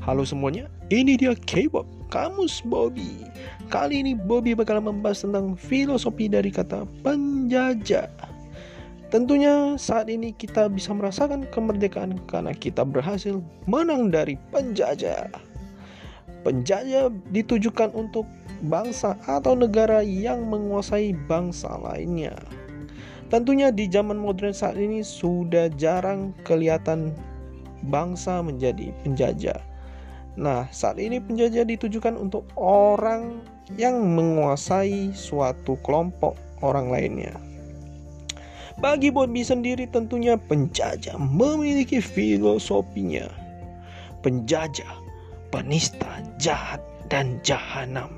[0.00, 3.20] Halo semuanya, ini dia K-pop Kamus Bobby.
[3.68, 8.08] Kali ini Bobby bakal membahas tentang filosofi dari kata penjajah.
[9.12, 15.28] Tentunya saat ini kita bisa merasakan kemerdekaan karena kita berhasil menang dari penjajah.
[16.48, 18.24] Penjajah ditujukan untuk
[18.72, 22.32] bangsa atau negara yang menguasai bangsa lainnya.
[23.28, 27.12] Tentunya di zaman modern saat ini sudah jarang kelihatan
[27.92, 29.69] bangsa menjadi penjajah.
[30.38, 33.42] Nah, saat ini penjajah ditujukan untuk orang
[33.74, 37.34] yang menguasai suatu kelompok orang lainnya.
[38.80, 43.28] Bagi Bobby sendiri tentunya penjajah memiliki filosofinya.
[44.24, 44.94] Penjajah,
[45.52, 46.80] penista, jahat,
[47.12, 48.08] dan jahanam.